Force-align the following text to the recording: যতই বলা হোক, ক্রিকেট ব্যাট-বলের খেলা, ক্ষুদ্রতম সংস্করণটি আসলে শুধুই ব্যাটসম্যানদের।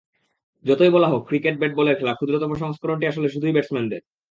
যতই 0.65 0.89
বলা 0.89 1.07
হোক, 1.07 1.21
ক্রিকেট 1.27 1.55
ব্যাট-বলের 1.57 1.97
খেলা, 1.97 2.13
ক্ষুদ্রতম 2.13 2.51
সংস্করণটি 2.55 3.05
আসলে 3.07 3.27
শুধুই 3.29 3.53
ব্যাটসম্যানদের। 3.53 4.01